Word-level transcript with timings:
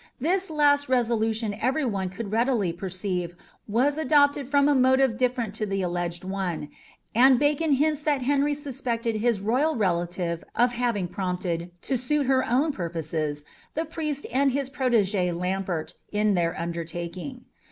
This 0.19 0.49
last 0.49 0.89
resolution 0.89 1.55
every 1.61 1.85
one 1.85 2.09
could 2.09 2.31
readily 2.31 2.73
perceive 2.73 3.35
was 3.67 3.99
adopted 3.99 4.47
from 4.47 4.67
a 4.67 4.73
motive 4.73 5.15
different 5.15 5.53
to 5.53 5.67
the 5.67 5.83
alleged 5.83 6.23
one, 6.23 6.69
and 7.13 7.37
Bacon 7.37 7.73
hints 7.73 8.01
that 8.01 8.23
Henry 8.23 8.55
suspected 8.55 9.17
his 9.17 9.41
royal 9.41 9.75
relative 9.75 10.43
of 10.55 10.71
having 10.71 11.07
prompted, 11.07 11.69
to 11.83 11.99
suit 11.99 12.25
her 12.25 12.43
own 12.49 12.71
purposes, 12.71 13.45
the 13.75 13.85
priest 13.85 14.25
and 14.33 14.53
his 14.53 14.71
protégé 14.71 15.39
Lambert 15.39 15.93
in 16.11 16.33
their 16.33 16.59
undertaking. 16.59 17.45